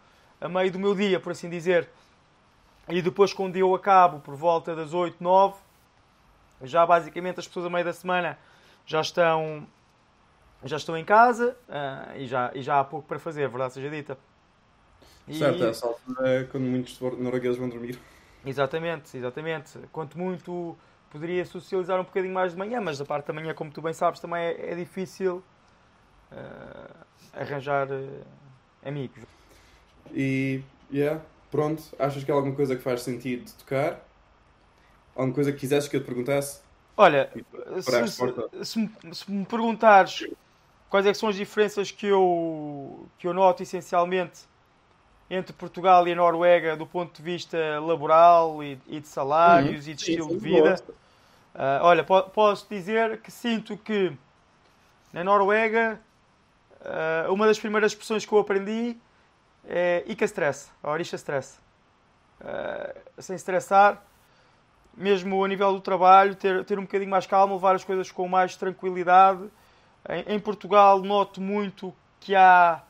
a 0.41 0.49
meio 0.49 0.71
do 0.71 0.79
meu 0.79 0.95
dia, 0.95 1.19
por 1.19 1.33
assim 1.33 1.49
dizer. 1.49 1.89
E 2.89 3.01
depois 3.01 3.33
quando 3.33 3.57
eu 3.57 3.75
acabo 3.75 4.21
por 4.21 4.35
volta 4.35 4.75
das 4.75 4.93
8, 4.93 5.17
9, 5.23 5.57
já 6.63 6.85
basicamente 6.85 7.41
as 7.41 7.47
pessoas 7.47 7.67
a 7.67 7.71
meio 7.71 7.85
da 7.85 7.93
semana 7.93 8.39
já 8.85 9.01
estão 9.01 9.67
já 10.65 10.77
estão 10.77 10.97
em 10.97 11.05
casa 11.05 11.57
uh, 11.69 12.17
e, 12.17 12.27
já, 12.27 12.53
e 12.55 12.63
já 12.63 12.79
há 12.79 12.85
pouco 12.85 13.09
para 13.09 13.19
fazer, 13.19 13.49
verdade 13.49 13.75
seja 13.75 13.91
dita. 13.91 14.17
E... 15.27 15.37
Certo, 15.37 15.65
essa 15.65 15.87
altura 15.87 16.29
é 16.29 16.45
quando 16.45 16.65
muitos 16.65 17.01
noruegueses 17.01 17.59
vão 17.59 17.69
dormir. 17.69 17.99
Exatamente, 18.45 19.17
exatamente. 19.17 19.79
Quanto 19.91 20.19
muito 20.19 20.77
poderia 21.13 21.45
socializar 21.45 22.01
um 22.01 22.05
bocadinho 22.05 22.33
mais 22.33 22.53
de 22.53 22.59
manhã, 22.59 22.81
mas 22.81 22.99
da 22.99 23.05
parte 23.05 23.27
da 23.27 23.35
manhã, 23.35 23.53
como 23.53 23.71
tu 23.71 23.83
bem 23.83 23.93
sabes, 23.93 24.19
também 24.19 24.43
é, 24.43 24.73
é 24.73 24.75
difícil 24.75 25.45
uh, 26.33 26.97
arranjar 27.35 27.87
uh, 27.89 28.25
amigos. 28.83 29.23
E, 30.11 30.63
yeah, 30.91 31.21
pronto, 31.51 31.83
achas 31.99 32.25
que 32.25 32.33
há 32.33 32.35
alguma 32.35 32.57
coisa 32.57 32.75
que 32.75 32.83
faz 32.83 33.03
sentido 33.03 33.45
de 33.45 33.53
tocar? 33.53 34.03
Alguma 35.15 35.35
coisa 35.35 35.53
que 35.53 35.59
quisesses 35.59 35.87
que 35.87 35.97
eu 35.97 36.01
te 36.01 36.07
perguntasse? 36.07 36.63
Olha, 36.97 37.31
se, 37.81 38.09
se, 38.09 38.65
se, 38.65 38.79
me, 38.79 39.15
se, 39.15 39.31
me 39.31 39.45
perguntares 39.45 40.27
quais 40.89 41.05
é 41.05 41.13
são 41.13 41.29
as 41.29 41.37
diferenças 41.37 41.91
que 41.91 42.07
eu, 42.07 43.07
que 43.19 43.27
eu 43.27 43.35
noto 43.35 43.63
essencialmente 43.63 44.41
entre 45.31 45.53
Portugal 45.53 46.07
e 46.09 46.13
a 46.13 46.17
Noruega 46.17 46.77
do 46.77 46.87
ponto 46.87 47.17
de 47.17 47.23
vista 47.23 47.59
laboral 47.81 48.63
e, 48.63 48.79
e 48.87 49.01
de 49.01 49.09
salários 49.09 49.87
uhum. 49.87 49.93
e 49.93 49.95
de 49.95 50.01
estilo 50.01 50.29
de 50.29 50.37
vida, 50.37 50.83
Uh, 51.55 51.83
olha, 51.83 52.03
po 52.03 52.23
posso 52.31 52.67
dizer 52.69 53.21
que 53.21 53.31
sinto 53.31 53.77
que 53.77 54.17
na 55.13 55.23
Noruega 55.23 56.01
uh, 56.81 57.33
uma 57.33 57.47
das 57.47 57.59
primeiras 57.59 57.93
expressões 57.93 58.25
que 58.25 58.33
eu 58.33 58.39
aprendi 58.39 58.97
é 59.67 60.03
Ica 60.07 60.25
Stress, 60.25 60.71
ou 60.83 60.99
Stress. 60.99 61.59
Uh, 62.41 63.23
sem 63.23 63.37
estressar, 63.37 64.03
mesmo 64.97 65.45
a 65.45 65.49
nível 65.49 65.75
do 65.75 65.81
trabalho, 65.81 66.35
ter, 66.35 66.65
ter 66.65 66.79
um 66.79 66.83
bocadinho 66.83 67.11
mais 67.11 67.27
calma, 67.27 67.55
levar 67.55 67.77
as 67.77 67.85
coisas 67.85 68.11
com 68.11 68.27
mais 68.27 68.57
tranquilidade. 68.57 69.49
Em, 70.09 70.35
em 70.35 70.41
Portugal 70.41 71.01
noto 71.01 71.41
muito 71.41 71.95
que 72.19 72.35
há. 72.35 72.83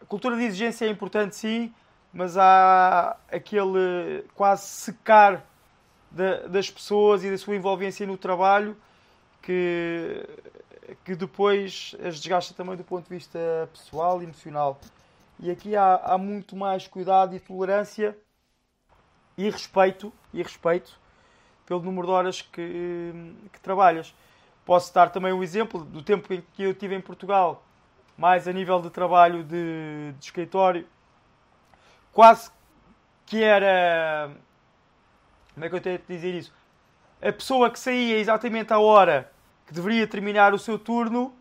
A 0.00 0.04
cultura 0.06 0.36
de 0.36 0.44
exigência 0.44 0.84
é 0.84 0.88
importante, 0.88 1.34
sim, 1.36 1.74
mas 2.12 2.36
há 2.36 3.16
aquele 3.30 4.24
quase 4.34 4.66
secar 4.66 5.44
da, 6.10 6.46
das 6.48 6.70
pessoas 6.70 7.24
e 7.24 7.30
da 7.30 7.38
sua 7.38 7.54
envolvência 7.54 8.06
no 8.06 8.16
trabalho 8.16 8.76
que, 9.42 10.26
que 11.04 11.14
depois 11.14 11.94
as 12.04 12.20
desgasta 12.20 12.54
também 12.54 12.76
do 12.76 12.84
ponto 12.84 13.08
de 13.08 13.14
vista 13.14 13.68
pessoal 13.72 14.20
e 14.20 14.24
emocional. 14.24 14.80
E 15.38 15.50
aqui 15.50 15.74
há, 15.74 15.96
há 15.96 16.18
muito 16.18 16.54
mais 16.54 16.86
cuidado 16.86 17.34
e 17.34 17.40
tolerância 17.40 18.16
e 19.36 19.48
respeito, 19.48 20.12
e 20.34 20.42
respeito 20.42 20.98
pelo 21.64 21.80
número 21.80 22.06
de 22.06 22.12
horas 22.12 22.42
que, 22.42 23.12
que 23.52 23.60
trabalhas. 23.60 24.14
Posso 24.66 24.92
dar 24.92 25.10
também 25.10 25.32
um 25.32 25.42
exemplo 25.42 25.84
do 25.84 26.02
tempo 26.02 26.32
em 26.34 26.44
que 26.52 26.62
eu 26.62 26.74
tive 26.74 26.94
em 26.94 27.00
Portugal, 27.00 27.64
mais 28.18 28.46
a 28.46 28.52
nível 28.52 28.82
de 28.82 28.90
trabalho 28.90 29.42
de, 29.42 30.12
de 30.18 30.24
escritório, 30.24 30.86
quase 32.12 32.50
que 33.24 33.42
era 33.42 34.30
como 35.60 35.66
é 35.66 35.68
que 35.68 35.76
eu 35.76 35.80
tenho 35.80 35.98
de 35.98 36.04
dizer 36.06 36.34
isso? 36.34 36.52
A 37.20 37.30
pessoa 37.30 37.70
que 37.70 37.78
saía 37.78 38.16
exatamente 38.18 38.72
à 38.72 38.78
hora 38.78 39.30
que 39.66 39.74
deveria 39.74 40.06
terminar 40.06 40.54
o 40.54 40.58
seu 40.58 40.78
turno, 40.78 41.34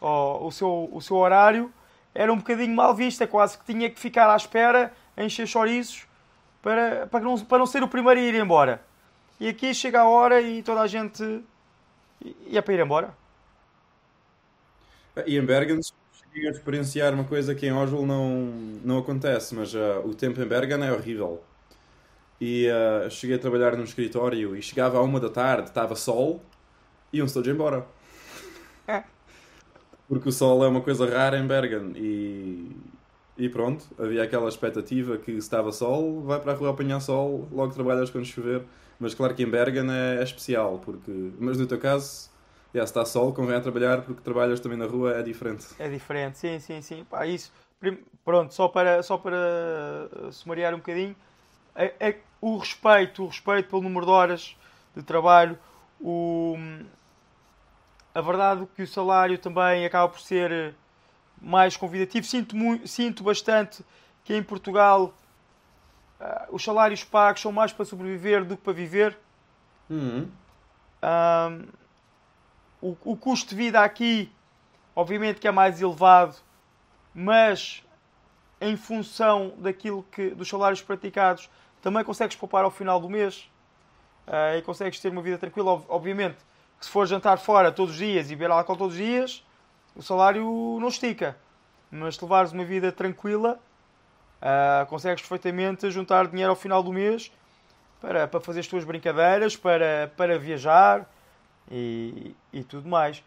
ou 0.00 0.48
o 0.48 0.50
seu, 0.50 0.88
o 0.92 1.00
seu 1.00 1.16
horário, 1.16 1.72
era 2.12 2.32
um 2.32 2.36
bocadinho 2.38 2.74
mal 2.74 2.92
vista, 2.96 3.28
quase 3.28 3.56
que 3.56 3.64
tinha 3.64 3.88
que 3.88 4.00
ficar 4.00 4.28
à 4.28 4.34
espera, 4.34 4.92
encher 5.16 5.46
chouriços, 5.46 6.04
para, 6.60 7.06
para, 7.06 7.20
não, 7.20 7.38
para 7.38 7.58
não 7.58 7.66
ser 7.66 7.84
o 7.84 7.88
primeiro 7.88 8.18
a 8.18 8.22
ir 8.22 8.34
embora. 8.34 8.82
E 9.38 9.48
aqui 9.48 9.72
chega 9.72 10.00
a 10.00 10.08
hora 10.08 10.40
e 10.40 10.64
toda 10.64 10.80
a 10.80 10.88
gente 10.88 11.40
ia 12.48 12.60
para 12.60 12.74
ir 12.74 12.80
embora. 12.80 13.14
E 15.24 15.38
em 15.38 15.44
Bergen 15.44 15.78
cheguei 16.12 16.48
a 16.48 16.50
experienciar 16.50 17.14
uma 17.14 17.24
coisa 17.24 17.54
que 17.54 17.66
em 17.66 17.72
Oslo 17.72 18.04
não, 18.04 18.46
não 18.84 18.98
acontece, 18.98 19.54
mas 19.54 19.72
uh, 19.74 20.00
o 20.04 20.12
tempo 20.12 20.42
em 20.42 20.46
Bergen 20.46 20.84
é 20.84 20.92
horrível. 20.92 21.40
E 22.40 22.68
uh, 22.68 23.10
cheguei 23.10 23.36
a 23.36 23.38
trabalhar 23.38 23.76
num 23.76 23.84
escritório 23.84 24.56
e 24.56 24.62
chegava 24.62 24.98
à 24.98 25.02
uma 25.02 25.20
da 25.20 25.28
tarde, 25.28 25.68
estava 25.68 25.94
sol, 25.94 26.42
iam-se 27.12 27.34
todos 27.34 27.52
embora. 27.52 27.86
É. 28.88 29.04
Porque 30.08 30.28
o 30.28 30.32
sol 30.32 30.64
é 30.64 30.68
uma 30.68 30.80
coisa 30.80 31.06
rara 31.06 31.38
em 31.38 31.46
Bergen 31.46 31.92
e, 31.94 32.74
e 33.36 33.48
pronto, 33.48 33.84
havia 33.98 34.22
aquela 34.22 34.48
expectativa 34.48 35.18
que 35.18 35.32
se 35.32 35.38
estava 35.38 35.70
sol, 35.70 36.22
vai 36.22 36.40
para 36.40 36.52
a 36.52 36.54
rua 36.54 36.70
apanhar 36.70 37.00
sol, 37.00 37.46
logo 37.52 37.74
trabalhas 37.74 38.10
quando 38.10 38.24
chover. 38.24 38.64
Mas 38.98 39.14
claro 39.14 39.34
que 39.34 39.42
em 39.42 39.48
Bergen 39.48 39.90
é, 39.90 40.20
é 40.20 40.22
especial, 40.22 40.78
porque... 40.84 41.30
Mas 41.38 41.58
no 41.58 41.66
teu 41.66 41.78
caso, 41.78 42.30
yeah, 42.74 42.86
se 42.86 42.90
está 42.90 43.04
sol, 43.04 43.32
convém 43.32 43.56
a 43.56 43.60
trabalhar 43.60 44.02
porque 44.02 44.20
trabalhas 44.22 44.60
também 44.60 44.78
na 44.78 44.86
rua, 44.86 45.12
é 45.12 45.22
diferente. 45.22 45.66
É 45.78 45.88
diferente, 45.88 46.38
sim, 46.38 46.58
sim, 46.58 46.82
sim. 46.82 47.04
Pá, 47.04 47.26
isso, 47.26 47.52
pronto, 48.24 48.52
só 48.52 48.68
para, 48.68 49.02
só 49.02 49.16
para 49.16 50.08
sumariar 50.30 50.74
um 50.74 50.78
bocadinho, 50.78 51.16
é, 51.74 51.94
é, 52.00 52.16
o 52.40 52.56
respeito, 52.56 53.24
o 53.24 53.26
respeito 53.26 53.68
pelo 53.68 53.82
número 53.82 54.06
de 54.06 54.12
horas 54.12 54.56
de 54.94 55.02
trabalho, 55.02 55.58
o, 56.00 56.56
a 58.14 58.20
verdade 58.20 58.66
que 58.74 58.82
o 58.82 58.86
salário 58.86 59.38
também 59.38 59.84
acaba 59.84 60.08
por 60.08 60.20
ser 60.20 60.74
mais 61.40 61.76
convidativo. 61.76 62.26
Sinto, 62.26 62.56
muito, 62.56 62.86
sinto 62.88 63.22
bastante 63.22 63.84
que 64.24 64.34
em 64.34 64.42
Portugal 64.42 65.14
uh, 66.20 66.54
os 66.54 66.62
salários 66.62 67.04
pagos 67.04 67.40
são 67.40 67.52
mais 67.52 67.72
para 67.72 67.84
sobreviver 67.84 68.44
do 68.44 68.56
que 68.56 68.62
para 68.62 68.72
viver. 68.72 69.18
Uhum. 69.88 70.28
Um, 71.02 71.68
o, 72.82 72.96
o 73.04 73.16
custo 73.16 73.50
de 73.50 73.56
vida 73.56 73.80
aqui, 73.82 74.30
obviamente 74.94 75.40
que 75.40 75.48
é 75.48 75.50
mais 75.50 75.80
elevado, 75.80 76.36
mas 77.14 77.82
em 78.60 78.76
função 78.76 79.54
daquilo 79.58 80.04
que 80.10 80.30
dos 80.30 80.48
salários 80.48 80.82
praticados 80.82 81.48
também 81.80 82.04
consegues 82.04 82.36
poupar 82.36 82.64
ao 82.64 82.70
final 82.70 83.00
do 83.00 83.08
mês 83.08 83.50
uh, 84.26 84.58
e 84.58 84.62
consegues 84.62 85.00
ter 85.00 85.10
uma 85.10 85.22
vida 85.22 85.38
tranquila. 85.38 85.82
Obviamente 85.88 86.38
que 86.78 86.86
se 86.86 86.92
for 86.92 87.06
jantar 87.06 87.38
fora 87.38 87.70
todos 87.70 87.92
os 87.92 87.98
dias 87.98 88.30
e 88.30 88.36
beber 88.36 88.50
álcool 88.50 88.76
todos 88.76 88.94
os 88.94 88.98
dias, 88.98 89.44
o 89.94 90.02
salário 90.02 90.78
não 90.80 90.88
estica. 90.88 91.36
Mas 91.90 92.16
se 92.16 92.22
levares 92.22 92.52
uma 92.52 92.64
vida 92.64 92.90
tranquila, 92.90 93.60
uh, 94.40 94.86
consegues 94.86 95.20
perfeitamente 95.20 95.90
juntar 95.90 96.26
dinheiro 96.28 96.50
ao 96.50 96.56
final 96.56 96.82
do 96.82 96.92
mês 96.92 97.30
para, 98.00 98.26
para 98.26 98.40
fazer 98.40 98.60
as 98.60 98.66
tuas 98.66 98.84
brincadeiras, 98.84 99.56
para, 99.56 100.10
para 100.16 100.38
viajar 100.38 101.08
e, 101.70 102.34
e 102.52 102.64
tudo 102.64 102.88
mais. 102.88 103.22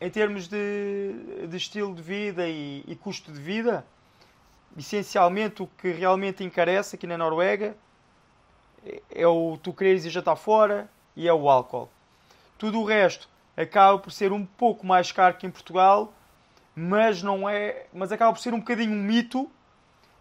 em 0.00 0.10
termos 0.10 0.46
de, 0.46 1.46
de 1.48 1.56
estilo 1.56 1.94
de 1.94 2.02
vida 2.02 2.46
e, 2.48 2.84
e, 2.86 2.94
custo 2.94 3.32
de 3.32 3.40
vida, 3.40 3.84
essencialmente 4.76 5.62
o 5.62 5.66
que 5.66 5.90
realmente 5.90 6.42
encarece 6.42 6.96
aqui 6.96 7.06
na 7.06 7.16
Noruega 7.16 7.76
é, 8.84 9.02
é 9.10 9.26
o 9.26 9.58
tu 9.62 9.72
quereres 9.72 10.04
ir 10.04 10.10
jantar 10.10 10.36
fora 10.36 10.88
e 11.16 11.28
é 11.28 11.32
o 11.32 11.48
álcool. 11.48 11.88
Tudo 12.58 12.80
o 12.80 12.84
resto 12.84 13.28
acaba 13.56 13.98
por 13.98 14.10
ser 14.10 14.32
um 14.32 14.44
pouco 14.44 14.86
mais 14.86 15.12
caro 15.12 15.36
que 15.36 15.46
em 15.46 15.50
Portugal, 15.50 16.12
mas 16.74 17.22
não 17.22 17.48
é, 17.48 17.86
mas 17.92 18.10
acaba 18.10 18.32
por 18.32 18.40
ser 18.40 18.52
um 18.52 18.58
bocadinho 18.58 18.92
um 18.92 19.02
mito 19.02 19.50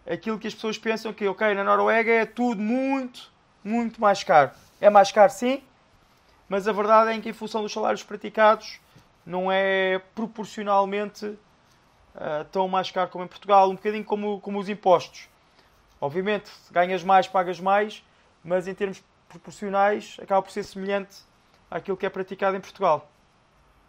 aquilo 0.09 0.37
que 0.37 0.47
as 0.47 0.53
pessoas 0.53 0.77
pensam 0.77 1.13
que 1.13 1.27
ok, 1.27 1.53
na 1.53 1.63
Noruega 1.63 2.11
é 2.11 2.25
tudo 2.25 2.61
muito, 2.61 3.31
muito 3.63 3.99
mais 3.99 4.23
caro. 4.23 4.51
É 4.79 4.89
mais 4.89 5.11
caro 5.11 5.31
sim, 5.31 5.63
mas 6.47 6.67
a 6.67 6.71
verdade 6.71 7.11
é 7.11 7.21
que 7.21 7.29
em 7.29 7.33
função 7.33 7.61
dos 7.61 7.71
salários 7.71 8.03
praticados 8.03 8.79
não 9.25 9.51
é 9.51 9.99
proporcionalmente 10.13 11.37
uh, 12.15 12.45
tão 12.51 12.67
mais 12.67 12.91
caro 12.91 13.09
como 13.09 13.23
em 13.23 13.27
Portugal, 13.27 13.69
um 13.69 13.75
bocadinho 13.75 14.03
como, 14.03 14.39
como 14.41 14.59
os 14.59 14.69
impostos. 14.69 15.27
Obviamente, 15.99 16.51
ganhas 16.71 17.03
mais, 17.03 17.27
pagas 17.27 17.59
mais, 17.59 18.03
mas 18.43 18.67
em 18.67 18.73
termos 18.73 19.03
proporcionais 19.29 20.17
acaba 20.21 20.41
por 20.41 20.51
ser 20.51 20.63
semelhante 20.63 21.17
àquilo 21.69 21.97
que 21.97 22.05
é 22.05 22.09
praticado 22.09 22.57
em 22.57 22.61
Portugal. 22.61 23.09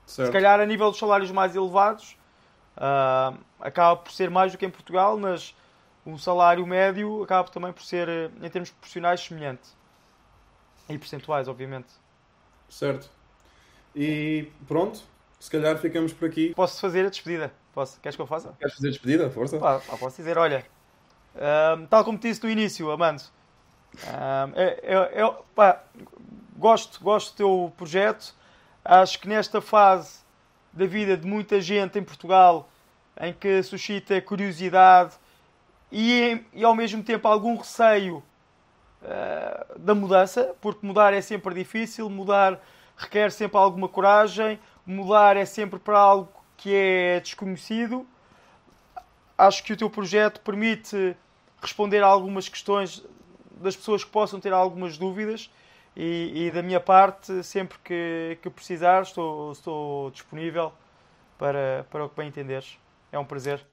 Certo. 0.07 0.29
Se 0.29 0.33
calhar 0.33 0.61
a 0.61 0.67
nível 0.67 0.91
dos 0.91 0.99
salários 0.99 1.31
mais 1.31 1.57
elevados 1.57 2.17
uh, 2.77 3.39
acaba 3.61 3.97
por 3.97 4.13
ser 4.13 4.31
mais 4.31 4.53
do 4.53 4.59
que 4.59 4.67
em 4.67 4.71
Portugal, 4.71 5.17
mas 5.19 5.55
um 6.07 6.19
salário 6.19 6.67
médio 6.67 7.23
acaba 7.23 7.49
também 7.49 7.73
por 7.73 7.83
ser, 7.83 8.09
em 8.43 8.51
termos 8.51 8.71
proporcionais, 8.71 9.21
semelhante. 9.21 9.69
E 10.89 10.99
percentuais, 10.99 11.49
obviamente. 11.49 11.89
Certo. 12.69 13.09
E 13.97 14.51
pronto, 14.69 15.03
se 15.39 15.51
calhar 15.51 15.77
ficamos 15.79 16.13
por 16.13 16.29
aqui. 16.29 16.55
Posso 16.55 16.81
fazer 16.81 17.07
a 17.07 17.09
despedida? 17.09 17.53
Posso? 17.73 18.01
Queres 18.01 18.17
que 18.17 18.23
eu 18.23 18.27
faça? 18.27 18.55
Queres 18.59 18.75
fazer 18.75 18.89
a 18.89 18.91
despedida? 18.91 19.31
Força. 19.31 19.59
Pá, 19.59 19.81
pá, 19.81 19.97
posso 19.97 20.17
dizer, 20.17 20.39
olha, 20.39 20.65
um, 21.79 21.87
tal 21.87 22.05
como 22.05 22.17
te 22.17 22.29
disse 22.29 22.43
no 22.43 22.51
início, 22.51 22.91
Amando, 22.91 23.23
um, 23.95 24.61
eu, 24.83 25.01
eu 25.03 25.45
pá, 25.55 25.83
gosto, 26.57 27.03
gosto 27.03 27.33
do 27.33 27.37
teu 27.37 27.73
projeto. 27.77 28.35
Acho 28.85 29.19
que 29.19 29.29
nesta 29.29 29.61
fase 29.61 30.21
da 30.73 30.87
vida 30.87 31.17
de 31.17 31.27
muita 31.27 31.61
gente 31.61 31.99
em 31.99 32.03
Portugal, 32.03 32.69
em 33.21 33.33
que 33.33 33.63
suscita 33.63 34.21
curiosidade 34.21 35.15
e, 35.91 36.41
e 36.53 36.65
ao 36.65 36.75
mesmo 36.75 37.03
tempo 37.03 37.29
algum 37.29 37.57
receio 37.57 38.23
uh, 39.03 39.79
da 39.79 39.95
mudança, 39.95 40.55
porque 40.61 40.85
mudar 40.87 41.13
é 41.13 41.21
sempre 41.21 41.55
difícil, 41.55 42.11
mudar 42.11 42.61
requer 42.97 43.31
sempre 43.31 43.57
alguma 43.57 43.89
coragem, 43.89 44.59
mudar 44.87 45.37
é 45.37 45.45
sempre 45.45 45.79
para 45.79 45.99
algo 45.99 46.33
que 46.57 46.73
é 46.75 47.21
desconhecido. 47.21 48.07
Acho 49.37 49.65
que 49.65 49.73
o 49.73 49.77
teu 49.77 49.91
projeto 49.91 50.41
permite 50.41 51.17
responder 51.61 52.03
a 52.03 52.07
algumas 52.07 52.49
questões 52.49 53.05
das 53.61 53.75
pessoas 53.77 54.05
que 54.05 54.11
possam 54.11 54.39
ter 54.39 54.53
algumas 54.53 54.99
dúvidas 54.99 55.51
e, 55.97 56.47
e 56.47 56.51
da 56.51 56.63
minha 56.63 56.81
parte, 56.81 57.43
sempre 57.43 57.79
que, 57.83 58.39
que 58.43 58.51
precisar, 58.51 59.03
estou, 59.03 59.53
estou 59.53 60.11
disponível 60.11 60.73
para, 61.39 61.87
para 61.91 62.05
o 62.05 62.09
que 62.09 62.17
bem 62.17 62.29
entenderes. 62.29 62.79
É 63.11 63.19
um 63.19 63.25
prazer. 63.25 63.65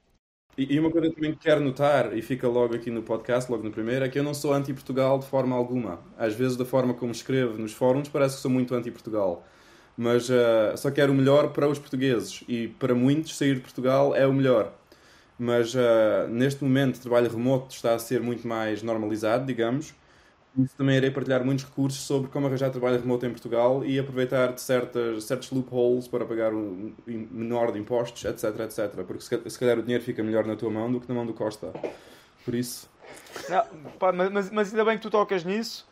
E 0.56 0.78
uma 0.78 0.90
coisa 0.90 1.10
também 1.10 1.32
que 1.32 1.38
quero 1.38 1.62
notar, 1.62 2.16
e 2.16 2.20
fica 2.20 2.46
logo 2.46 2.74
aqui 2.74 2.90
no 2.90 3.02
podcast, 3.02 3.50
logo 3.50 3.64
no 3.64 3.70
primeiro, 3.70 4.04
é 4.04 4.08
que 4.08 4.18
eu 4.18 4.22
não 4.22 4.34
sou 4.34 4.52
anti-Portugal 4.52 5.18
de 5.18 5.26
forma 5.26 5.56
alguma. 5.56 5.98
Às 6.18 6.34
vezes, 6.34 6.58
da 6.58 6.64
forma 6.64 6.92
como 6.92 7.10
escrevo 7.10 7.58
nos 7.58 7.72
fóruns, 7.72 8.08
parece 8.10 8.36
que 8.36 8.42
sou 8.42 8.50
muito 8.50 8.74
anti-Portugal. 8.74 9.42
Mas 10.02 10.28
uh, 10.28 10.76
só 10.76 10.90
quero 10.90 11.12
o 11.12 11.14
melhor 11.14 11.52
para 11.52 11.68
os 11.68 11.78
portugueses. 11.78 12.42
E 12.48 12.68
para 12.68 12.94
muitos, 12.94 13.36
sair 13.36 13.54
de 13.54 13.60
Portugal 13.60 14.14
é 14.16 14.26
o 14.26 14.32
melhor. 14.32 14.72
Mas 15.38 15.74
uh, 15.74 16.28
neste 16.28 16.64
momento, 16.64 16.96
o 16.96 17.00
trabalho 17.00 17.30
remoto 17.30 17.74
está 17.74 17.94
a 17.94 17.98
ser 17.98 18.20
muito 18.20 18.46
mais 18.46 18.82
normalizado, 18.82 19.46
digamos 19.46 19.94
isso 20.58 20.76
também 20.76 20.96
irei 20.96 21.10
partilhar 21.10 21.42
muitos 21.44 21.64
recursos 21.64 22.00
sobre 22.02 22.30
como 22.30 22.46
arranjar 22.46 22.70
trabalho 22.70 23.00
remoto 23.00 23.24
em 23.24 23.30
Portugal 23.30 23.84
e 23.84 23.98
aproveitar 23.98 24.52
de 24.52 24.60
certas, 24.60 25.24
certos 25.24 25.50
loopholes 25.50 26.06
para 26.06 26.26
pagar 26.26 26.52
um 26.52 26.92
menor 27.06 27.72
de 27.72 27.78
impostos, 27.78 28.24
etc, 28.24 28.60
etc. 28.60 29.02
Porque 29.06 29.22
se 29.22 29.58
calhar 29.58 29.78
o 29.78 29.82
dinheiro 29.82 30.04
fica 30.04 30.22
melhor 30.22 30.44
na 30.44 30.54
tua 30.54 30.70
mão 30.70 30.92
do 30.92 31.00
que 31.00 31.08
na 31.08 31.14
mão 31.14 31.24
do 31.24 31.32
Costa. 31.32 31.72
Por 32.44 32.54
isso... 32.54 32.90
Não, 33.48 33.92
pá, 33.98 34.12
mas, 34.12 34.50
mas 34.50 34.70
ainda 34.70 34.84
bem 34.84 34.96
que 34.96 35.02
tu 35.02 35.10
tocas 35.10 35.42
nisso, 35.42 35.86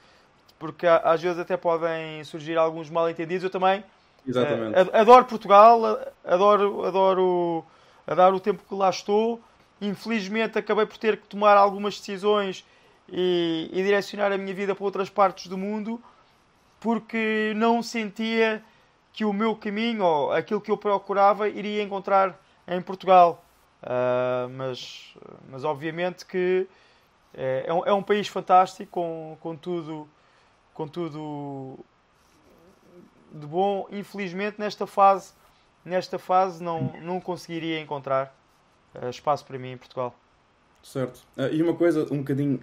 porque 0.59 0.87
às 0.87 1.23
vezes 1.23 1.39
até 1.39 1.57
podem 1.57 2.23
surgir 2.25 2.59
alguns 2.59 2.91
mal-entendidos. 2.91 3.45
Eu 3.45 3.51
também 3.51 3.83
Exatamente. 4.27 4.79
Uh, 4.79 4.97
adoro 4.97 5.25
Portugal, 5.25 5.81
adoro, 6.25 6.85
adoro 6.85 7.65
a 8.07 8.15
dar 8.15 8.35
o 8.35 8.41
tempo 8.41 8.63
que 8.69 8.75
lá 8.75 8.91
estou. 8.91 9.41
Infelizmente 9.81 10.59
acabei 10.59 10.87
por 10.87 10.99
ter 10.99 11.17
que 11.17 11.27
tomar 11.27 11.57
algumas 11.57 11.99
decisões 11.99 12.65
e, 13.09 13.69
e 13.73 13.83
direcionar 13.83 14.33
a 14.33 14.39
minha 14.39 14.55
vida 14.55 14.75
para 14.75 14.85
outras 14.85 15.09
partes 15.09 15.47
do 15.47 15.57
mundo 15.57 16.01
porque 16.81 17.53
não 17.57 17.83
sentia 17.83 18.65
que 19.13 19.25
o 19.25 19.33
meu 19.33 19.55
caminho 19.55 20.05
ou 20.05 20.33
aquilo 20.33 20.61
que 20.61 20.71
eu 20.71 20.77
procurava 20.77 21.49
iria 21.49 21.83
encontrar 21.83 22.41
em 22.67 22.81
Portugal. 22.81 23.45
Uh, 23.83 24.49
mas, 24.51 25.15
mas 25.49 25.65
obviamente 25.65 26.27
que 26.27 26.67
é, 27.35 27.65
é, 27.67 27.73
um, 27.73 27.87
é 27.87 27.93
um 27.93 28.03
país 28.03 28.29
fantástico 28.29 28.91
com, 28.91 29.37
com 29.41 29.57
tudo 29.57 30.09
com 30.75 30.87
tudo 30.87 31.79
de 33.33 33.47
bom. 33.47 33.87
Infelizmente 33.91 34.59
nesta 34.59 34.87
fase 34.87 35.33
nesta 35.85 36.19
fase 36.19 36.63
não, 36.63 36.93
não 37.03 37.21
conseguiria 37.21 37.81
encontrar 37.81 38.35
uh, 38.95 39.09
espaço 39.09 39.45
para 39.45 39.59
mim 39.59 39.73
em 39.73 39.77
Portugal. 39.77 40.15
Certo. 40.83 41.21
Uh, 41.37 41.53
e 41.53 41.63
uma 41.63 41.75
coisa 41.75 42.07
um 42.13 42.19
bocadinho 42.19 42.61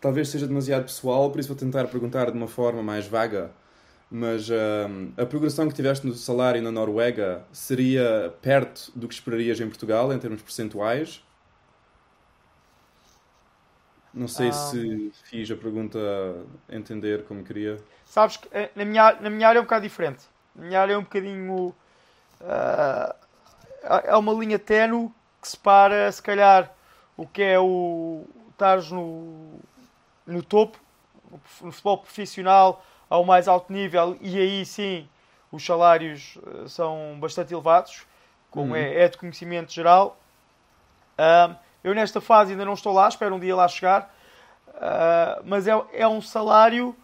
talvez 0.00 0.28
seja 0.28 0.46
demasiado 0.46 0.84
pessoal, 0.84 1.30
por 1.30 1.38
isso 1.38 1.48
vou 1.48 1.56
tentar 1.56 1.86
perguntar 1.86 2.30
de 2.30 2.36
uma 2.36 2.48
forma 2.48 2.82
mais 2.82 3.06
vaga. 3.06 3.52
Mas 4.10 4.50
uh, 4.50 4.52
a 5.16 5.24
progressão 5.24 5.68
que 5.68 5.74
tiveste 5.74 6.06
no 6.06 6.12
salário 6.12 6.60
na 6.60 6.70
Noruega 6.70 7.44
seria 7.50 8.34
perto 8.42 8.92
do 8.94 9.08
que 9.08 9.14
esperarias 9.14 9.58
em 9.58 9.66
Portugal, 9.66 10.12
em 10.12 10.18
termos 10.18 10.42
percentuais? 10.42 11.24
Não 14.12 14.28
sei 14.28 14.48
ah. 14.48 14.52
se 14.52 15.12
fiz 15.24 15.50
a 15.50 15.56
pergunta 15.56 15.98
entender 16.68 17.24
como 17.24 17.42
queria. 17.42 17.78
Sabes 18.04 18.36
que 18.36 18.48
eh, 18.52 18.70
na 18.74 18.84
minha, 18.84 19.12
na 19.20 19.30
minha 19.30 19.48
área 19.48 19.58
é 19.58 19.60
um 19.60 19.64
bocado 19.64 19.82
diferente. 19.82 20.24
Na 20.54 20.66
minha 20.66 20.80
área 20.80 20.92
é 20.94 20.98
um 20.98 21.02
bocadinho. 21.02 21.74
Uh, 22.40 23.14
é 24.04 24.16
uma 24.16 24.32
linha 24.32 24.58
tenue 24.58 25.10
que 25.40 25.48
separa, 25.48 26.10
se 26.12 26.22
calhar, 26.22 26.72
o 27.16 27.26
que 27.26 27.42
é 27.42 27.58
o. 27.58 28.24
estares 28.50 28.90
no, 28.90 29.58
no 30.26 30.42
topo, 30.42 30.78
no 31.60 31.72
futebol 31.72 31.98
profissional 31.98 32.84
ao 33.08 33.24
mais 33.24 33.48
alto 33.48 33.72
nível, 33.72 34.16
e 34.20 34.38
aí 34.38 34.64
sim 34.64 35.08
os 35.50 35.64
salários 35.64 36.38
eh, 36.46 36.68
são 36.68 37.16
bastante 37.20 37.52
elevados, 37.52 38.06
como 38.50 38.70
uhum. 38.70 38.76
é, 38.76 39.04
é, 39.04 39.08
de 39.08 39.18
conhecimento 39.18 39.70
geral. 39.70 40.18
Uh, 41.18 41.54
eu 41.82 41.94
nesta 41.94 42.20
fase 42.20 42.52
ainda 42.52 42.64
não 42.64 42.74
estou 42.74 42.92
lá, 42.92 43.08
espero 43.08 43.34
um 43.34 43.40
dia 43.40 43.54
lá 43.54 43.66
chegar, 43.68 44.14
uh, 44.68 45.42
mas 45.44 45.66
é, 45.66 45.72
é 45.92 46.06
um 46.06 46.20
salário 46.20 46.94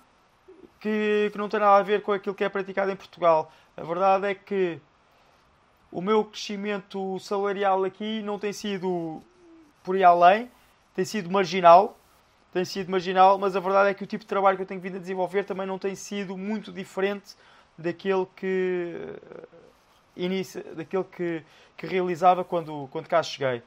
que, 0.80 1.30
que 1.32 1.38
não 1.38 1.48
tem 1.48 1.60
nada 1.60 1.76
a 1.76 1.82
ver 1.82 2.02
com 2.02 2.12
aquilo 2.12 2.34
que 2.34 2.44
é 2.44 2.48
praticado 2.48 2.90
em 2.90 2.96
Portugal. 2.96 3.50
A 3.76 3.82
verdade 3.82 4.26
é 4.26 4.34
que 4.34 4.80
o 5.90 6.00
meu 6.00 6.24
crescimento 6.24 7.18
salarial 7.20 7.84
aqui 7.84 8.22
não 8.22 8.38
tem 8.38 8.52
sido 8.52 9.22
por 9.82 9.96
aí 9.96 10.04
além, 10.04 10.50
tem 10.94 11.04
sido 11.04 11.30
marginal 11.30 11.98
tem 12.52 12.64
sido 12.64 12.90
marginal, 12.90 13.38
mas 13.38 13.54
a 13.54 13.60
verdade 13.60 13.90
é 13.90 13.94
que 13.94 14.02
o 14.02 14.06
tipo 14.06 14.24
de 14.24 14.28
trabalho 14.28 14.56
que 14.56 14.62
eu 14.62 14.66
tenho 14.66 14.80
vindo 14.80 14.96
a 14.96 14.98
desenvolver 14.98 15.44
também 15.44 15.66
não 15.66 15.78
tem 15.78 15.94
sido 15.94 16.36
muito 16.36 16.72
diferente 16.72 17.36
daquele 17.76 18.26
que 18.34 18.96
eh, 18.96 19.46
inicia, 20.16 20.64
daquele 20.74 21.04
que, 21.04 21.44
que 21.76 21.86
realizava 21.86 22.42
quando, 22.42 22.88
quando 22.90 23.06
cá 23.06 23.22
cheguei. 23.22 23.62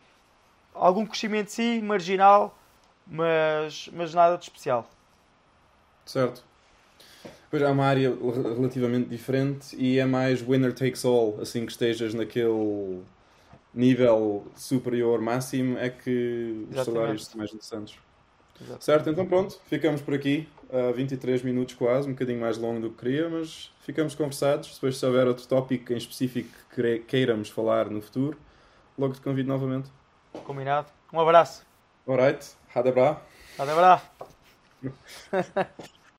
Algum 0.73 1.05
crescimento 1.05 1.49
sim, 1.49 1.81
marginal, 1.81 2.57
mas, 3.05 3.89
mas 3.93 4.13
nada 4.13 4.37
de 4.37 4.43
especial. 4.43 4.89
Certo. 6.05 6.43
Pois 7.49 7.61
é 7.61 7.67
uma 7.67 7.85
área 7.85 8.15
relativamente 8.55 9.09
diferente 9.09 9.75
e 9.75 9.99
é 9.99 10.05
mais 10.05 10.41
winner 10.41 10.73
takes 10.73 11.03
all, 11.03 11.37
assim 11.41 11.65
que 11.65 11.71
estejas 11.73 12.13
naquele 12.13 13.03
nível 13.73 14.47
superior 14.55 15.21
máximo, 15.21 15.77
é 15.77 15.89
que 15.89 16.65
os 16.69 16.85
salários 16.85 17.25
são 17.25 17.37
mais 17.37 17.51
interessantes. 17.51 17.99
Exato. 18.61 18.83
Certo, 18.83 19.09
então 19.09 19.25
pronto, 19.25 19.59
ficamos 19.65 20.01
por 20.01 20.13
aqui. 20.13 20.47
Uh, 20.69 20.93
23 20.93 21.43
minutos 21.43 21.75
quase, 21.75 22.07
um 22.07 22.11
bocadinho 22.11 22.39
mais 22.39 22.57
longo 22.57 22.79
do 22.79 22.89
que 22.91 22.99
queria, 22.99 23.29
mas 23.29 23.69
ficamos 23.81 24.15
conversados. 24.15 24.73
Depois, 24.75 24.95
se 24.95 25.05
houver 25.05 25.27
outro 25.27 25.45
tópico 25.45 25.91
em 25.91 25.97
específico 25.97 26.49
que 26.73 26.99
queiramos 26.99 27.49
falar 27.49 27.89
no 27.89 28.01
futuro, 28.01 28.37
logo 28.97 29.13
te 29.13 29.19
convido 29.19 29.49
novamente. 29.49 29.89
Combinado. 30.45 30.87
Um 31.11 31.19
abraço. 31.19 31.65
Alright, 32.07 32.55
ha 32.73 32.81
det 32.81 32.93